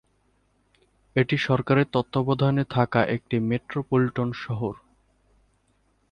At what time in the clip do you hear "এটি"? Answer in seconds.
1.15-1.35